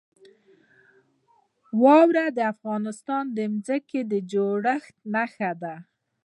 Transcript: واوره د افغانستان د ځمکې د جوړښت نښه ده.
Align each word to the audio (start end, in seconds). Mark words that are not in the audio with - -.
واوره 1.83 2.25
د 2.37 2.39
افغانستان 2.53 3.23
د 3.37 3.39
ځمکې 3.65 4.01
د 4.11 4.13
جوړښت 4.31 4.95
نښه 5.13 5.51
ده. 5.61 5.75